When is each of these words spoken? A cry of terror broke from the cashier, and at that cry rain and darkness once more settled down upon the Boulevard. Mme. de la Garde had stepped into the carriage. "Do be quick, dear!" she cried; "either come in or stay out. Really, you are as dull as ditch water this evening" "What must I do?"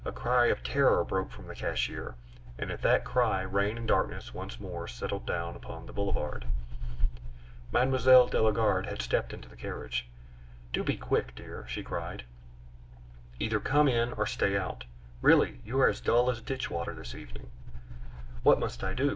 A 0.03 0.11
cry 0.11 0.47
of 0.47 0.63
terror 0.63 1.03
broke 1.03 1.29
from 1.31 1.45
the 1.45 1.53
cashier, 1.53 2.15
and 2.57 2.71
at 2.71 2.81
that 2.81 3.05
cry 3.05 3.41
rain 3.43 3.77
and 3.77 3.87
darkness 3.87 4.33
once 4.33 4.59
more 4.59 4.87
settled 4.87 5.27
down 5.27 5.55
upon 5.55 5.85
the 5.85 5.93
Boulevard. 5.93 6.47
Mme. 7.71 7.95
de 7.99 8.41
la 8.41 8.49
Garde 8.49 8.87
had 8.87 8.99
stepped 8.99 9.31
into 9.31 9.47
the 9.47 9.55
carriage. 9.55 10.07
"Do 10.73 10.83
be 10.83 10.97
quick, 10.97 11.35
dear!" 11.35 11.67
she 11.69 11.83
cried; 11.83 12.23
"either 13.39 13.59
come 13.59 13.87
in 13.87 14.13
or 14.13 14.25
stay 14.25 14.57
out. 14.57 14.85
Really, 15.21 15.59
you 15.63 15.79
are 15.79 15.89
as 15.89 16.01
dull 16.01 16.31
as 16.31 16.41
ditch 16.41 16.71
water 16.71 16.95
this 16.95 17.13
evening" 17.13 17.51
"What 18.41 18.57
must 18.57 18.83
I 18.83 18.95
do?" 18.95 19.09